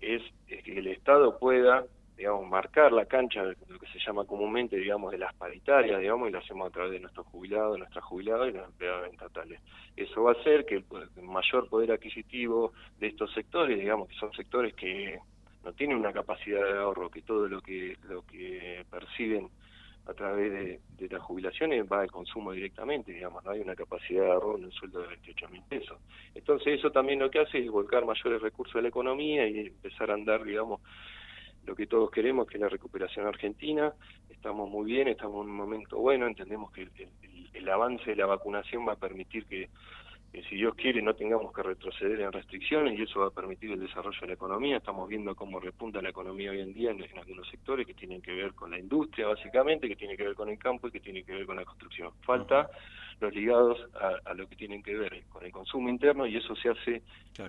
es 0.00 0.22
que 0.46 0.78
el 0.78 0.86
Estado 0.86 1.38
pueda 1.38 1.84
digamos, 2.18 2.48
marcar 2.48 2.92
la 2.92 3.06
cancha 3.06 3.44
de 3.44 3.56
lo 3.68 3.78
que 3.78 3.86
se 3.86 4.00
llama 4.04 4.24
comúnmente, 4.24 4.76
digamos, 4.76 5.12
de 5.12 5.18
las 5.18 5.32
paritarias, 5.34 6.00
digamos, 6.00 6.28
y 6.28 6.32
lo 6.32 6.40
hacemos 6.40 6.66
a 6.66 6.70
través 6.70 6.90
de 6.90 6.98
nuestros 6.98 7.24
jubilados, 7.28 7.78
nuestras 7.78 8.04
jubiladas 8.04 8.48
y 8.48 8.52
los 8.52 8.66
empleados 8.66 9.08
estatales. 9.12 9.60
Eso 9.96 10.24
va 10.24 10.32
a 10.32 10.34
hacer 10.34 10.66
que 10.66 10.74
el, 10.74 10.84
mayor 11.22 11.68
poder 11.68 11.92
adquisitivo 11.92 12.72
de 12.98 13.06
estos 13.06 13.32
sectores, 13.32 13.78
digamos, 13.78 14.08
que 14.08 14.16
son 14.16 14.32
sectores 14.32 14.74
que 14.74 15.20
no 15.64 15.72
tienen 15.74 15.96
una 15.96 16.12
capacidad 16.12 16.60
de 16.64 16.78
ahorro, 16.78 17.08
que 17.08 17.22
todo 17.22 17.46
lo 17.46 17.60
que 17.60 17.96
lo 18.08 18.22
que 18.22 18.84
perciben 18.90 19.48
a 20.06 20.14
través 20.14 20.52
de, 20.52 20.80
de 20.96 21.08
las 21.08 21.22
jubilaciones 21.22 21.84
va 21.84 22.00
al 22.00 22.10
consumo 22.10 22.50
directamente, 22.50 23.12
digamos, 23.12 23.44
no 23.44 23.52
hay 23.52 23.60
una 23.60 23.76
capacidad 23.76 24.24
de 24.24 24.30
ahorro 24.32 24.56
en 24.56 24.64
un 24.64 24.72
sueldo 24.72 25.02
de 25.02 25.08
28 25.08 25.48
mil 25.50 25.62
pesos. 25.68 25.98
Entonces 26.34 26.78
eso 26.78 26.90
también 26.90 27.20
lo 27.20 27.30
que 27.30 27.40
hace 27.40 27.58
es 27.58 27.70
volcar 27.70 28.04
mayores 28.04 28.42
recursos 28.42 28.74
a 28.76 28.80
la 28.80 28.88
economía 28.88 29.46
y 29.46 29.66
empezar 29.66 30.10
a 30.10 30.14
andar, 30.14 30.42
digamos, 30.42 30.80
lo 31.68 31.76
que 31.76 31.86
todos 31.86 32.10
queremos, 32.10 32.46
que 32.46 32.56
es 32.56 32.60
la 32.62 32.68
recuperación 32.68 33.26
argentina. 33.26 33.92
Estamos 34.30 34.70
muy 34.70 34.90
bien, 34.90 35.06
estamos 35.08 35.44
en 35.44 35.50
un 35.50 35.56
momento 35.56 35.98
bueno, 35.98 36.26
entendemos 36.26 36.72
que 36.72 36.88
el, 37.52 37.68
avance 37.68 38.06
de 38.06 38.16
la 38.16 38.24
vacunación 38.24 38.88
va 38.88 38.94
a 38.94 38.96
permitir 38.96 39.44
que, 39.44 39.68
si 40.48 40.56
Dios 40.56 40.74
quiere, 40.76 41.02
no 41.02 41.14
tengamos 41.14 41.52
que 41.52 41.62
retroceder 41.62 42.20
en 42.20 42.32
restricciones 42.32 42.98
y 42.98 43.02
eso 43.02 43.20
va 43.20 43.26
a 43.26 43.30
permitir 43.30 43.72
el 43.72 43.80
desarrollo 43.80 44.18
de 44.18 44.28
la 44.28 44.32
economía. 44.32 44.78
Estamos 44.78 45.08
viendo 45.08 45.34
cómo 45.34 45.60
repunta 45.60 46.00
la 46.00 46.08
economía 46.08 46.52
hoy 46.52 46.60
en 46.60 46.72
día 46.72 46.90
en, 46.90 47.02
algunos 47.18 47.46
sectores 47.48 47.86
que 47.86 47.92
tienen 47.92 48.22
que 48.22 48.32
ver 48.32 48.54
con 48.54 48.70
la 48.70 48.78
industria, 48.78 49.26
básicamente, 49.26 49.88
que 49.88 49.96
tiene 49.96 50.16
que 50.16 50.24
ver 50.24 50.34
con 50.34 50.48
el 50.48 50.58
campo 50.58 50.88
y 50.88 50.90
que 50.90 51.00
tiene 51.00 51.22
que 51.22 51.32
ver 51.32 51.44
con 51.44 51.56
la 51.56 51.66
construcción. 51.66 52.12
Falta 52.22 52.70
los 53.20 53.34
ligados 53.34 53.78
a, 54.24 54.32
lo 54.32 54.48
que 54.48 54.56
tienen 54.56 54.82
que 54.82 54.96
ver 54.96 55.24
con 55.28 55.44
el 55.44 55.52
consumo 55.52 55.90
interno 55.90 56.26
y 56.26 56.36
eso 56.36 56.54
se 56.56 56.70
hace 56.70 57.02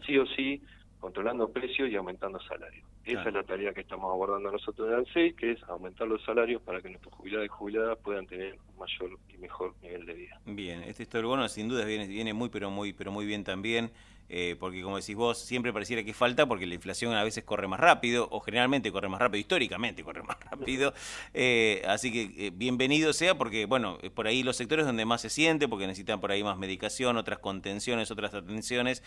sí 0.06 0.18
o 0.18 0.26
sí 0.26 0.62
controlando 1.00 1.50
precios 1.50 1.90
y 1.90 1.96
aumentando 1.96 2.40
salarios. 2.42 2.86
Esa 3.06 3.30
es 3.30 3.34
la 3.34 3.44
tarea 3.44 3.74
que 3.74 3.82
estamos 3.82 4.12
abordando 4.12 4.52
nosotros 4.52 4.88
en 4.90 4.96
ANSEI, 4.96 5.34
que 5.34 5.52
es 5.52 5.64
aumentar 5.64 6.08
los 6.08 6.24
salarios 6.24 6.62
para 6.62 6.82
que 6.82 6.90
nuestros 6.90 7.14
jubilados 7.14 7.46
y 7.46 7.50
jubiladas 7.50 7.98
puedan 8.04 8.28
tener 8.28 8.54
un 8.54 8.78
mayor 8.78 9.18
y 9.34 9.38
mejor 9.38 9.74
nivel 9.82 10.06
de 10.06 10.14
vida. 10.14 10.40
Bien, 10.46 10.84
este 10.84 11.22
bono 11.22 11.48
sin 11.48 11.70
duda 11.70 11.86
viene, 11.86 12.08
viene 12.08 12.34
muy 12.34 12.50
pero 12.50 12.70
muy 12.70 12.94
pero 12.94 13.12
muy 13.12 13.26
bien 13.26 13.44
también. 13.44 13.92
Eh, 14.30 14.56
porque 14.60 14.82
como 14.82 14.98
decís 14.98 15.16
vos, 15.16 15.40
siempre 15.40 15.74
pareciera 15.74 16.04
que 16.04 16.14
falta 16.14 16.46
porque 16.48 16.66
la 16.68 16.76
inflación 16.76 17.14
a 17.14 17.24
veces 17.24 17.44
corre 17.44 17.68
más 17.68 17.80
rápido, 17.80 18.28
o 18.32 18.40
generalmente 18.40 18.92
corre 18.92 19.10
más 19.10 19.20
rápido, 19.20 19.40
históricamente 19.40 20.04
corre 20.04 20.24
más 20.28 20.38
rápido. 20.40 20.94
Eh, 21.34 21.82
así 21.88 22.12
que 22.12 22.48
eh, 22.48 22.52
bienvenido 22.54 23.14
sea 23.14 23.38
porque, 23.38 23.66
bueno, 23.66 23.98
por 24.14 24.28
ahí 24.28 24.44
los 24.44 24.56
sectores 24.56 24.86
donde 24.86 25.06
más 25.06 25.22
se 25.22 25.30
siente, 25.30 25.68
porque 25.68 25.88
necesitan 25.88 26.22
por 26.22 26.32
ahí 26.32 26.44
más 26.44 26.58
medicación, 26.58 27.18
otras 27.18 27.40
contenciones, 27.40 28.12
otras 28.12 28.34
atenciones, 28.34 29.04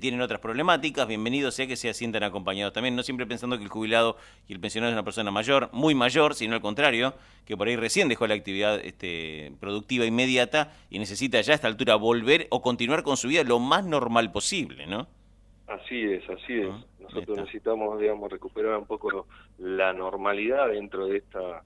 tienen 0.00 0.20
otras 0.20 0.40
problemáticas, 0.40 1.06
bienvenido 1.06 1.50
sea 1.50 1.66
que 1.66 1.76
se 1.76 1.92
sientan 1.92 2.22
acompañados 2.22 2.72
también, 2.72 2.96
no 2.96 3.02
siempre 3.02 3.26
pensando 3.26 3.58
que 3.58 3.64
el 3.64 3.70
jubilado 3.70 4.16
y 4.48 4.52
el 4.52 4.60
pensionado 4.60 4.90
es 4.90 4.94
una 4.94 5.04
persona 5.04 5.30
mayor, 5.30 5.68
muy 5.72 5.94
mayor, 5.94 6.34
sino 6.34 6.54
al 6.54 6.60
contrario, 6.60 7.14
que 7.44 7.56
por 7.56 7.68
ahí 7.68 7.76
recién 7.76 8.08
dejó 8.08 8.26
la 8.26 8.34
actividad 8.34 8.78
este, 8.84 9.52
productiva 9.60 10.04
inmediata 10.04 10.72
y 10.90 10.98
necesita 10.98 11.40
ya 11.40 11.52
a 11.52 11.54
esta 11.56 11.66
altura 11.66 11.96
volver 11.96 12.46
o 12.50 12.62
continuar 12.62 13.02
con 13.02 13.16
su 13.16 13.28
vida 13.28 13.42
lo 13.44 13.58
más 13.58 13.84
normal 13.84 14.30
posible, 14.30 14.61
¿no? 14.86 15.06
Así 15.66 16.02
es, 16.04 16.28
así 16.28 16.60
es. 16.60 16.68
Ah, 16.70 16.84
Nosotros 17.00 17.38
necesitamos, 17.38 17.98
digamos, 18.00 18.30
recuperar 18.30 18.76
un 18.76 18.86
poco 18.86 19.26
la 19.58 19.92
normalidad 19.92 20.68
dentro 20.68 21.06
de 21.06 21.18
esta 21.18 21.62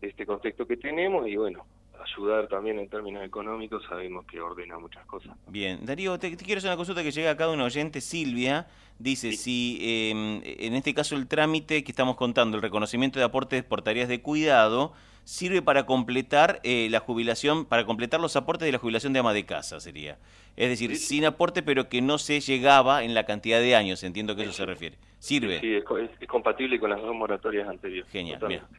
de 0.00 0.08
este 0.08 0.26
contexto 0.26 0.66
que 0.66 0.76
tenemos 0.76 1.26
y 1.28 1.36
bueno, 1.36 1.64
ayudar 2.04 2.48
también 2.48 2.78
en 2.78 2.88
términos 2.88 3.24
económicos, 3.24 3.82
sabemos 3.88 4.26
que 4.26 4.40
ordena 4.40 4.78
muchas 4.78 5.04
cosas. 5.06 5.36
Bien, 5.48 5.84
Darío, 5.84 6.18
te, 6.18 6.36
quiero 6.36 6.58
hacer 6.58 6.70
una 6.70 6.76
consulta 6.76 7.02
que 7.02 7.10
llega 7.10 7.30
acá 7.30 7.46
de 7.46 7.54
un 7.54 7.60
oyente, 7.60 8.00
Silvia, 8.00 8.66
dice 8.98 9.32
si 9.32 9.78
em, 9.80 10.42
en 10.44 10.74
este 10.74 10.94
caso 10.94 11.16
el 11.16 11.26
trámite 11.26 11.84
que 11.84 11.92
estamos 11.92 12.16
contando, 12.16 12.56
el 12.56 12.62
reconocimiento 12.62 13.18
de 13.18 13.24
aportes 13.24 13.64
por 13.64 13.82
tareas 13.82 14.08
de 14.08 14.20
cuidado, 14.20 14.92
sirve 15.24 15.62
para 15.62 15.86
completar 15.86 16.60
eh, 16.62 16.88
la 16.90 17.00
jubilación, 17.00 17.64
para 17.64 17.84
completar 17.84 18.20
los 18.20 18.36
aportes 18.36 18.66
de 18.66 18.72
la 18.72 18.78
jubilación 18.78 19.12
de 19.12 19.18
ama 19.18 19.32
de 19.32 19.44
casa, 19.44 19.80
sería. 19.80 20.18
Es 20.56 20.68
decir, 20.68 20.96
sin 20.96 21.24
aporte, 21.24 21.62
pero 21.62 21.88
que 21.88 22.00
no 22.00 22.18
se 22.18 22.40
llegaba 22.40 23.02
en 23.02 23.14
la 23.14 23.24
cantidad 23.24 23.60
de 23.60 23.74
años, 23.74 24.04
entiendo 24.04 24.36
que 24.36 24.42
eso 24.42 24.52
se 24.52 24.66
refiere. 24.66 24.96
¿Sirve? 25.18 25.58
Sí, 25.60 25.74
es, 25.74 26.28
compatible 26.28 26.78
con 26.78 26.90
las 26.90 27.00
dos 27.00 27.14
moratorias 27.14 27.66
anteriores. 27.66 28.10
Genial, 28.12 28.38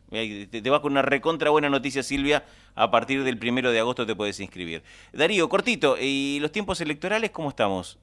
Te, 0.10 0.62
te, 0.62 0.70
vas 0.70 0.80
con 0.80 0.92
una 0.92 1.02
recontra 1.02 1.50
buena 1.50 1.70
noticia, 1.70 2.04
Silvia. 2.04 2.46
A 2.76 2.92
partir 2.92 3.24
del 3.24 3.38
primero 3.40 3.72
de 3.72 3.80
agosto 3.80 4.06
te 4.06 4.16
puedes 4.16 4.40
inscribir. 4.40 4.84
Darío, 5.12 5.50
cortito, 5.50 5.98
¿y 6.00 6.38
los 6.40 6.52
tiempos 6.52 6.80
electorales 6.82 7.32
cómo 7.32 7.50
estamos? 7.50 7.98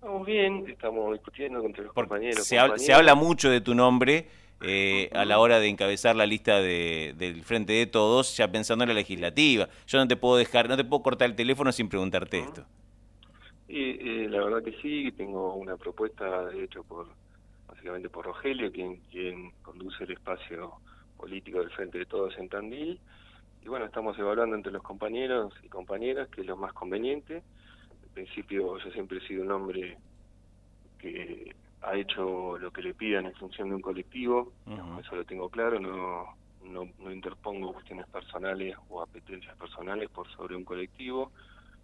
Estamos 0.00 0.24
bien, 0.26 0.64
estamos 0.66 1.12
discutiendo 1.12 1.60
con 1.60 1.74
los 1.76 1.92
compañeros. 1.92 2.46
Se, 2.46 2.58
Habla, 2.58 3.14
mucho 3.14 3.50
de 3.50 3.60
tu 3.60 3.74
nombre 3.74 4.28
eh, 4.62 5.10
a 5.12 5.24
la 5.24 5.38
hora 5.38 5.60
de 5.60 5.68
encabezar 5.68 6.16
la 6.16 6.26
lista 6.26 6.60
de, 6.60 7.14
del 7.16 7.42
Frente 7.42 7.72
de 7.72 7.86
Todos, 7.86 8.36
ya 8.36 8.50
pensando 8.50 8.84
en 8.84 8.88
la 8.88 8.94
legislativa. 8.94 9.68
Yo 9.86 9.98
no 9.98 10.08
te 10.08 10.16
puedo 10.16 10.36
dejar, 10.36 10.68
no 10.68 10.76
te 10.76 10.84
puedo 10.84 11.02
cortar 11.02 11.30
el 11.30 11.36
teléfono 11.36 11.72
sin 11.72 11.88
preguntarte 11.88 12.38
esto. 12.38 12.64
Y, 13.68 14.26
la 14.28 14.44
verdad 14.44 14.62
que 14.62 14.72
sí, 14.82 15.12
tengo 15.12 15.54
una 15.54 15.76
propuesta, 15.76 16.46
de 16.46 16.64
hecho, 16.64 16.82
por 16.82 17.06
básicamente 17.68 18.08
por 18.08 18.26
Rogelio, 18.26 18.70
quien, 18.72 18.96
quien 19.10 19.52
conduce 19.62 20.04
el 20.04 20.10
espacio 20.10 20.72
político 21.16 21.60
del 21.60 21.70
Frente 21.70 21.98
de 21.98 22.06
Todos 22.06 22.36
en 22.38 22.48
Tandil. 22.48 23.00
Y 23.62 23.68
bueno, 23.68 23.86
estamos 23.86 24.18
evaluando 24.18 24.56
entre 24.56 24.72
los 24.72 24.82
compañeros 24.82 25.54
y 25.62 25.68
compañeras 25.68 26.28
qué 26.34 26.40
es 26.40 26.46
lo 26.46 26.56
más 26.56 26.72
conveniente 26.72 27.42
principio 28.12 28.78
yo 28.78 28.90
siempre 28.90 29.18
he 29.18 29.26
sido 29.26 29.42
un 29.42 29.52
hombre 29.52 29.96
que 30.98 31.54
ha 31.82 31.96
hecho 31.96 32.58
lo 32.58 32.70
que 32.70 32.82
le 32.82 32.94
pidan 32.94 33.26
en 33.26 33.34
función 33.34 33.70
de 33.70 33.76
un 33.76 33.80
colectivo, 33.80 34.52
eso 35.00 35.16
lo 35.16 35.24
tengo 35.24 35.48
claro, 35.48 35.80
no, 35.80 36.36
no, 36.64 37.10
interpongo 37.10 37.72
cuestiones 37.72 38.06
personales 38.06 38.76
o 38.88 39.02
apetencias 39.02 39.56
personales 39.56 40.08
por 40.10 40.28
sobre 40.30 40.56
un 40.56 40.64
colectivo. 40.64 41.32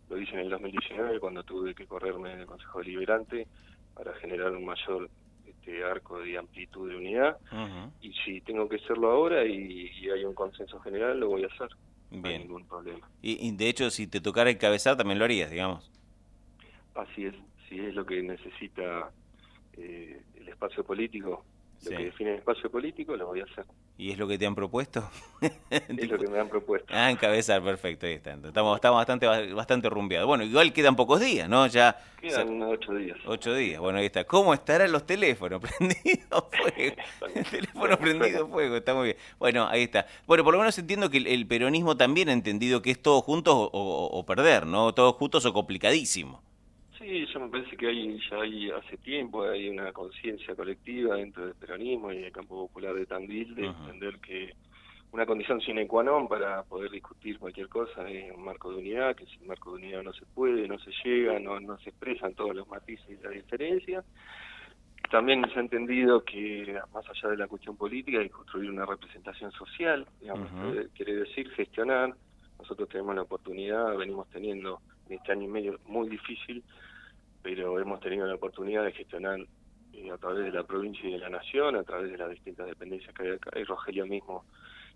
Lo 0.09 0.21
hice 0.21 0.35
en 0.35 0.41
el 0.41 0.51
2019 0.51 1.19
cuando 1.19 1.43
tuve 1.43 1.75
que 1.75 1.87
correrme 1.87 2.33
en 2.33 2.41
el 2.41 2.47
Consejo 2.47 2.79
Deliberante 2.79 3.47
para 3.95 4.15
generar 4.15 4.53
un 4.53 4.65
mayor 4.65 5.11
este 5.47 5.83
arco 5.85 6.21
de 6.21 6.39
amplitud 6.39 6.89
de 6.89 6.97
unidad. 6.97 7.39
Y 8.01 8.13
si 8.25 8.41
tengo 8.43 8.69
que 8.69 8.77
hacerlo 8.77 9.11
ahora 9.11 9.45
y, 9.45 9.91
hay 10.09 10.25
un 10.25 10.35
consenso 10.35 10.79
general, 10.81 11.19
lo 11.19 11.29
voy 11.29 11.45
a 11.45 11.49
hacer. 11.49 11.69
Bien. 12.11 12.23
No 12.23 12.29
hay 12.29 12.39
ningún 12.39 12.69
problema. 12.69 13.09
Y, 13.21 13.49
y 13.49 13.57
de 13.57 13.69
hecho, 13.69 13.91
si 13.91 14.07
te 14.07 14.21
tocara 14.21 14.51
encabezar, 14.51 14.97
también 14.97 15.19
lo 15.19 15.25
harías, 15.25 15.51
digamos. 15.51 15.91
Así 16.95 17.27
es, 17.27 17.35
si 17.69 17.81
es 17.81 17.95
lo 17.95 18.07
que 18.07 18.23
necesita 18.23 19.11
eh, 19.77 20.23
el 20.35 20.49
espacio 20.49 20.85
político, 20.85 21.45
lo 21.85 21.97
que 21.97 22.05
define 22.05 22.31
el 22.31 22.39
espacio 22.39 22.71
político, 22.71 23.17
lo 23.17 23.27
voy 23.27 23.41
a 23.41 23.45
hacer. 23.45 23.65
¿Y 23.99 24.11
es 24.11 24.19
lo 24.19 24.27
que 24.27 24.39
te 24.39 24.47
han 24.47 24.55
propuesto? 24.55 25.09
es 25.71 26.11
lo 26.11 26.19
que 26.19 26.27
me 26.27 26.39
han 26.39 26.49
propuesto. 26.49 26.87
Ah, 26.91 27.11
encabezar, 27.11 27.63
perfecto, 27.63 28.07
ahí 28.07 28.15
está. 28.15 28.33
Estamos, 28.33 28.77
estamos 28.77 28.99
bastante, 28.99 29.53
bastante 29.53 29.89
rumbeados. 29.89 30.27
Bueno, 30.27 30.45
igual 30.45 30.73
quedan 30.73 30.97
pocos 30.97 31.21
días, 31.21 31.49
¿no? 31.49 31.67
Ya, 31.67 31.99
quedan 32.21 32.63
ocho 32.63 32.93
días. 32.95 33.19
Ocho 33.27 33.55
días, 33.55 33.81
bueno, 33.81 33.99
ahí 33.99 34.07
está. 34.07 34.25
¿Cómo 34.25 34.53
estarán 34.53 34.91
los 34.91 35.07
teléfonos? 35.07 35.61
Prendido 35.79 36.51
fuego. 36.51 36.97
el 37.35 37.45
teléfono 37.45 37.99
prendido 37.99 38.49
fuego, 38.49 38.77
está 38.77 38.95
muy 38.95 39.05
bien. 39.05 39.17
Bueno, 39.39 39.67
ahí 39.69 39.85
está. 39.85 40.07
Bueno, 40.27 40.45
por 40.45 40.55
lo 40.55 40.59
menos 40.59 40.77
entiendo 40.79 41.09
que 41.09 41.19
el, 41.19 41.47
peronismo 41.47 41.97
también 41.97 42.29
ha 42.29 42.33
entendido 42.33 42.83
que 42.83 42.91
es 42.91 43.01
todo 43.01 43.21
juntos 43.23 43.55
o, 43.55 44.11
o 44.13 44.27
perder, 44.27 44.67
¿no? 44.67 44.93
Todos 44.93 45.15
juntos 45.15 45.47
o 45.47 45.53
complicadísimo. 45.53 46.43
Sí, 46.99 47.27
yo 47.27 47.41
me 47.41 47.49
parece 47.49 47.77
que 47.77 47.89
hay 47.89 48.19
ya 48.31 48.41
hay 48.41 48.71
hace 48.71 48.97
tiempo 48.99 49.45
hay 49.45 49.69
una 49.69 49.93
conciencia 49.93 50.55
colectiva 50.55 51.17
dentro 51.17 51.45
del 51.45 51.55
peronismo 51.55 52.11
y 52.11 52.21
del 52.21 52.33
campo 52.33 52.67
popular 52.67 52.95
de 52.95 53.05
Tandil 53.05 53.55
de 53.55 53.67
entender 53.67 54.19
que 54.21 54.55
una 55.13 55.25
condición 55.25 55.61
sine 55.61 55.87
qua 55.87 56.03
non 56.03 56.29
para 56.29 56.63
poder 56.65 56.91
discutir 56.91 57.39
cualquier 57.39 57.69
cosa 57.69 58.09
es 58.11 58.33
un 58.33 58.45
marco 58.45 58.71
de 58.71 58.79
unidad, 58.79 59.17
que 59.17 59.25
sin 59.27 59.47
marco 59.47 59.71
de 59.71 59.77
unidad 59.77 60.03
no 60.03 60.13
se 60.13 60.27
puede, 60.27 60.69
no 60.69 60.79
se 60.79 60.91
llega, 61.05 61.39
no, 61.39 61.59
no 61.61 61.79
se 61.79 61.91
expresan 61.91 62.35
todos 62.35 62.55
los 62.55 62.69
matices 62.69 63.09
y 63.09 63.23
las 63.23 63.33
diferencias. 63.33 64.05
También 65.11 65.49
se 65.53 65.59
ha 65.59 65.63
entendido 65.63 66.25
que 66.25 66.79
más 66.93 67.09
allá 67.09 67.31
de 67.31 67.37
la 67.37 67.47
cuestión 67.47 67.77
política 67.77 68.19
hay 68.19 68.27
que 68.27 68.35
construir 68.35 68.71
una 68.71 68.85
representación 68.85 69.53
social, 69.53 70.07
digamos, 70.21 70.51
quiere 70.95 71.15
decir 71.15 71.49
gestionar. 71.51 72.15
Nosotros 72.59 72.89
tenemos 72.89 73.15
la 73.15 73.23
oportunidad, 73.23 73.97
venimos 73.97 74.29
teniendo 74.31 74.81
en 75.09 75.17
este 75.17 75.33
año 75.33 75.45
y 75.45 75.49
medio 75.49 75.79
muy 75.87 76.09
difícil, 76.09 76.63
pero 77.43 77.79
hemos 77.79 78.01
tenido 78.01 78.27
la 78.27 78.35
oportunidad 78.35 78.85
de 78.85 78.93
gestionar 78.93 79.39
eh, 79.93 80.11
a 80.11 80.19
través 80.19 80.45
de 80.45 80.53
la 80.53 80.65
provincia 80.65 81.09
y 81.09 81.13
de 81.13 81.19
la 81.19 81.29
nación, 81.29 81.77
a 81.77 81.85
través 81.85 82.11
de 82.11 82.19
las 82.19 82.31
distintas 82.31 82.67
dependencias 82.67 83.15
que 83.15 83.23
hay 83.23 83.31
acá, 83.31 83.59
y 83.59 83.65
Rogelio 83.65 84.07
mismo 84.07 84.45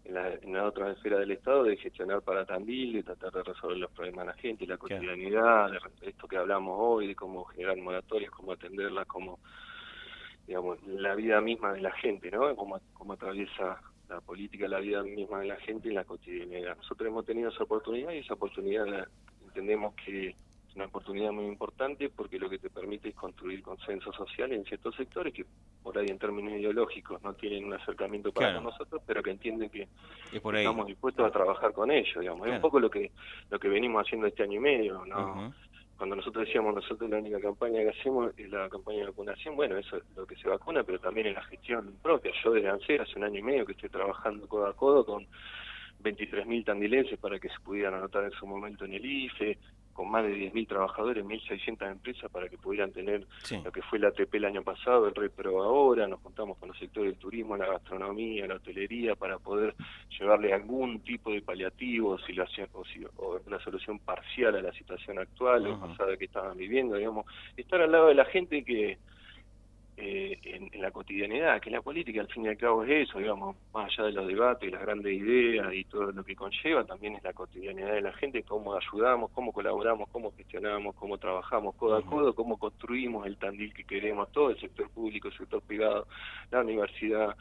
en 0.04 0.14
la, 0.14 0.34
en 0.34 0.52
la 0.52 0.64
otra 0.66 0.90
esfera 0.90 1.18
del 1.18 1.30
Estado, 1.30 1.64
de 1.64 1.76
gestionar 1.76 2.22
para 2.22 2.44
Tandil, 2.44 2.94
de 2.94 3.02
tratar 3.02 3.32
de 3.32 3.42
resolver 3.42 3.78
los 3.78 3.90
problemas 3.92 4.26
de 4.26 4.32
la 4.32 4.38
gente, 4.38 4.66
la 4.66 4.78
cotidianidad, 4.78 5.70
de 5.70 6.08
esto 6.08 6.26
que 6.26 6.36
hablamos 6.36 6.76
hoy, 6.78 7.06
de 7.06 7.14
cómo 7.14 7.44
generar 7.44 7.76
moratorias, 7.76 8.30
cómo 8.30 8.52
atenderlas, 8.52 9.06
cómo, 9.06 9.38
digamos, 10.46 10.82
la 10.84 11.14
vida 11.14 11.40
misma 11.40 11.72
de 11.72 11.82
la 11.82 11.92
gente, 11.92 12.30
¿no? 12.30 12.54
Cómo, 12.56 12.80
cómo 12.94 13.12
atraviesa 13.12 13.80
la 14.08 14.20
política, 14.20 14.66
la 14.66 14.80
vida 14.80 15.02
misma 15.02 15.40
de 15.40 15.46
la 15.46 15.56
gente 15.56 15.88
en 15.88 15.94
la 15.94 16.04
cotidianidad. 16.04 16.76
Nosotros 16.76 17.08
hemos 17.08 17.24
tenido 17.24 17.50
esa 17.50 17.62
oportunidad 17.62 18.12
y 18.12 18.18
esa 18.18 18.34
oportunidad 18.34 18.86
entendemos 19.50 19.94
que 19.94 20.28
es 20.28 20.76
una 20.76 20.86
oportunidad 20.86 21.32
muy 21.32 21.46
importante 21.46 22.08
porque 22.08 22.38
lo 22.38 22.48
que 22.48 22.58
te 22.58 22.70
permite 22.70 23.08
es 23.08 23.14
construir 23.14 23.60
consenso 23.62 24.12
social 24.12 24.52
en 24.52 24.64
ciertos 24.64 24.94
sectores 24.94 25.34
que 25.34 25.44
por 25.82 25.98
ahí 25.98 26.06
en 26.08 26.18
términos 26.18 26.52
ideológicos 26.52 27.20
no 27.22 27.34
tienen 27.34 27.64
un 27.64 27.74
acercamiento 27.74 28.32
para 28.32 28.60
nosotros, 28.60 29.02
pero 29.04 29.22
que 29.22 29.30
entienden 29.30 29.68
que 29.68 29.88
estamos 30.32 30.86
dispuestos 30.86 31.26
a 31.26 31.30
trabajar 31.30 31.72
con 31.72 31.90
ellos, 31.90 32.20
digamos. 32.20 32.46
Es 32.46 32.54
un 32.54 32.60
poco 32.60 32.78
lo 32.78 32.88
que 32.88 33.10
lo 33.50 33.58
que 33.58 33.68
venimos 33.68 34.06
haciendo 34.06 34.28
este 34.28 34.44
año 34.44 34.56
y 34.56 34.60
medio, 34.60 35.04
¿no? 35.06 35.52
Cuando 35.96 36.16
nosotros 36.16 36.46
decíamos 36.46 36.74
nosotros 36.74 37.10
la 37.10 37.18
única 37.18 37.40
campaña 37.40 37.82
que 37.82 37.90
hacemos 37.90 38.32
es 38.38 38.48
la 38.48 38.70
campaña 38.70 39.00
de 39.00 39.06
vacunación, 39.06 39.54
bueno, 39.54 39.76
eso 39.76 39.98
es 39.98 40.04
lo 40.16 40.26
que 40.26 40.34
se 40.36 40.48
vacuna, 40.48 40.82
pero 40.82 40.98
también 40.98 41.26
es 41.26 41.34
la 41.34 41.42
gestión 41.42 41.94
propia. 42.00 42.32
Yo 42.42 42.52
desde 42.52 42.70
ANSER 42.70 43.02
hace 43.02 43.18
un 43.18 43.24
año 43.24 43.40
y 43.40 43.42
medio 43.42 43.66
que 43.66 43.72
estoy 43.72 43.90
trabajando 43.90 44.48
codo 44.48 44.66
a 44.66 44.72
codo 44.74 45.04
con 45.04 45.26
23.000 46.02 46.64
tandilenses 46.64 47.18
para 47.18 47.38
que 47.38 47.48
se 47.48 47.60
pudieran 47.60 47.94
anotar 47.94 48.24
en 48.24 48.32
su 48.32 48.46
momento 48.46 48.84
en 48.84 48.94
el 48.94 49.04
IFE, 49.04 49.58
con 49.92 50.10
más 50.10 50.24
de 50.24 50.50
10.000 50.50 50.68
trabajadores, 50.68 51.24
1.600 51.24 51.90
empresas 51.90 52.30
para 52.30 52.48
que 52.48 52.56
pudieran 52.56 52.90
tener 52.92 53.26
lo 53.62 53.70
que 53.70 53.82
fue 53.82 53.98
la 53.98 54.08
ATP 54.08 54.34
el 54.36 54.46
año 54.46 54.62
pasado, 54.62 55.06
el 55.08 55.14
Repro 55.14 55.62
ahora, 55.62 56.06
nos 56.06 56.20
contamos 56.20 56.56
con 56.58 56.68
los 56.68 56.78
sectores 56.78 57.12
del 57.12 57.20
turismo, 57.20 57.56
la 57.56 57.66
gastronomía, 57.66 58.46
la 58.46 58.54
hotelería, 58.54 59.14
para 59.14 59.38
poder 59.38 59.74
llevarle 60.18 60.54
algún 60.54 61.00
tipo 61.00 61.30
de 61.32 61.42
paliativo 61.42 62.18
si 62.20 62.32
lo 62.32 62.44
o, 62.72 62.84
si, 62.84 63.04
o 63.16 63.40
una 63.46 63.58
solución 63.60 63.98
parcial 63.98 64.56
a 64.56 64.62
la 64.62 64.72
situación 64.72 65.18
actual 65.18 65.66
o 65.66 65.80
pasada 65.80 66.16
que 66.16 66.24
estaban 66.24 66.56
viviendo, 66.56 66.96
digamos, 66.96 67.26
estar 67.56 67.80
al 67.80 67.92
lado 67.92 68.08
de 68.08 68.14
la 68.14 68.24
gente 68.24 68.64
que 68.64 68.96
eh, 70.02 70.38
en, 70.44 70.80
la 70.80 70.90
cotidianidad, 70.90 71.60
que 71.60 71.70
la 71.70 71.82
política 71.82 72.22
al 72.22 72.28
fin 72.28 72.46
y 72.46 72.48
al 72.48 72.56
cabo 72.56 72.84
es 72.84 73.08
eso, 73.08 73.18
digamos, 73.18 73.54
más 73.74 73.90
allá 73.92 74.06
de 74.06 74.12
los 74.12 74.26
debates, 74.26 74.72
las 74.72 74.80
grandes 74.80 75.12
ideas 75.12 75.74
y 75.74 75.84
todo 75.84 76.10
lo 76.10 76.24
que 76.24 76.34
conlleva, 76.34 76.84
también 76.84 77.16
es 77.16 77.22
la 77.22 77.34
cotidianidad 77.34 77.92
de 77.92 78.00
la 78.00 78.12
gente, 78.14 78.42
cómo 78.42 78.74
ayudamos, 78.74 79.30
cómo 79.32 79.52
colaboramos, 79.52 80.08
cómo 80.08 80.32
gestionamos, 80.32 80.94
cómo 80.94 81.18
trabajamos 81.18 81.74
codo 81.74 81.96
a 81.96 82.02
codo, 82.02 82.34
cómo 82.34 82.56
construimos 82.56 83.26
el 83.26 83.36
Tandil 83.36 83.74
que 83.74 83.84
queremos, 83.84 84.32
todo 84.32 84.50
el 84.50 84.58
sector 84.58 84.88
público, 84.90 85.28
el 85.28 85.36
sector 85.36 85.60
privado, 85.60 86.06
la 86.50 86.62
universidad, 86.62 87.36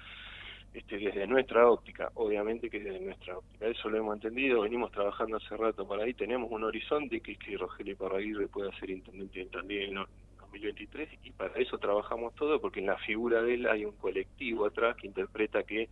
este, 0.74 0.98
desde 0.98 1.26
nuestra 1.26 1.68
óptica, 1.68 2.12
obviamente 2.16 2.70
que 2.70 2.80
desde 2.80 3.00
nuestra 3.00 3.38
óptica. 3.38 3.68
Eso 3.68 3.90
lo 3.90 3.98
hemos 3.98 4.16
entendido, 4.16 4.62
venimos 4.62 4.92
trabajando 4.92 5.38
hace 5.38 5.56
rato 5.56 5.88
por 5.88 6.00
ahí, 6.00 6.14
tenemos 6.14 6.52
un 6.52 6.64
horizonte 6.64 7.22
que 7.22 7.32
es 7.32 7.40
que 7.40 7.58
Rogelio 7.58 7.98
Parraguirre 7.98 8.48
pueda 8.48 8.72
ser 8.80 8.90
intendente 8.90 9.46
también 9.46 9.98
en 9.98 10.06
2023 10.52 11.10
y 11.24 11.32
para 11.32 11.54
eso 11.56 11.78
trabajamos 11.78 12.34
todo 12.36 12.60
porque 12.60 12.80
en 12.80 12.88
la 12.88 12.98
figura 12.98 13.42
de 13.42 13.54
él 13.54 13.68
hay 13.68 13.86
un 13.86 13.94
colectivo 13.94 14.66
atrás 14.66 14.96
que 14.98 15.08
interpreta 15.08 15.64
que 15.64 15.90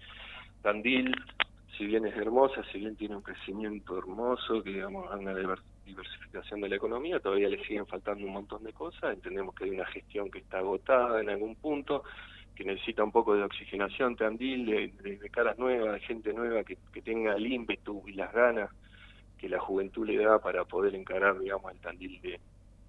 Tandil, 0.61 1.15
si 1.77 1.85
bien 1.85 2.05
es 2.05 2.15
hermosa, 2.15 2.63
si 2.71 2.79
bien 2.79 2.95
tiene 2.95 3.15
un 3.15 3.21
crecimiento 3.21 3.97
hermoso, 3.97 4.63
que 4.63 4.71
digamos 4.71 5.13
una 5.13 5.33
diversificación 5.85 6.61
de 6.61 6.69
la 6.69 6.75
economía, 6.75 7.19
todavía 7.19 7.49
le 7.49 7.63
siguen 7.63 7.85
faltando 7.85 8.25
un 8.25 8.33
montón 8.33 8.63
de 8.63 8.73
cosas, 8.73 9.13
entendemos 9.13 9.53
que 9.55 9.65
hay 9.65 9.69
una 9.71 9.85
gestión 9.85 10.31
que 10.31 10.39
está 10.39 10.59
agotada 10.59 11.21
en 11.21 11.29
algún 11.29 11.55
punto, 11.55 12.03
que 12.55 12.63
necesita 12.63 13.03
un 13.03 13.11
poco 13.11 13.35
de 13.35 13.43
oxigenación 13.43 14.15
Tandil, 14.15 14.65
de, 14.65 15.29
caras 15.29 15.59
nuevas, 15.59 15.93
de 15.93 15.99
gente 15.99 16.33
nueva 16.33 16.63
que, 16.63 16.77
tenga 17.03 17.35
el 17.35 17.45
ímpetu 17.45 18.03
y 18.07 18.13
las 18.13 18.33
ganas 18.33 18.71
que 19.37 19.47
la 19.47 19.59
juventud 19.59 20.07
le 20.07 20.17
da 20.17 20.39
para 20.39 20.65
poder 20.65 20.95
encarar, 20.95 21.37
digamos, 21.39 21.71
el 21.71 21.79
Tandil 21.79 22.19
de, 22.21 22.39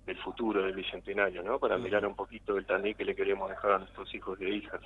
del 0.09 0.17
futuro 0.17 0.63
del 0.63 0.75
bicentenario, 0.75 1.43
¿no? 1.43 1.59
Para 1.59 1.77
mirar 1.77 2.05
un 2.07 2.17
poquito 2.17 2.57
el 2.57 2.65
Tandil 2.65 2.97
que 2.97 3.05
le 3.05 3.15
queremos 3.15 3.49
dejar 3.51 3.73
a 3.73 3.79
nuestros 3.79 4.13
hijos 4.15 4.41
e 4.41 4.49
hijas. 4.49 4.81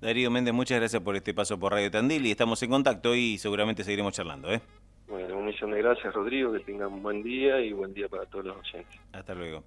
Darío 0.00 0.30
Méndez, 0.30 0.54
muchas 0.54 0.78
gracias 0.78 1.02
por 1.02 1.14
este 1.14 1.34
paso 1.34 1.58
por 1.58 1.72
Radio 1.72 1.90
Tandil 1.90 2.24
y 2.24 2.30
estamos 2.30 2.62
en 2.62 2.70
contacto 2.70 3.14
y 3.14 3.36
seguramente 3.36 3.84
seguiremos 3.84 4.14
charlando, 4.14 4.50
¿eh? 4.50 4.60
Bueno, 5.08 5.38
un 5.38 5.46
millón 5.46 5.70
de 5.72 5.78
gracias, 5.78 6.14
Rodrigo, 6.14 6.52
que 6.52 6.60
tengan 6.60 6.92
un 6.92 7.02
buen 7.02 7.22
día 7.22 7.60
y 7.60 7.72
buen 7.72 7.92
día 7.92 8.08
para 8.08 8.24
todos 8.26 8.46
los 8.46 8.56
oyentes. 8.58 8.98
Hasta 9.12 9.34
luego. 9.34 9.64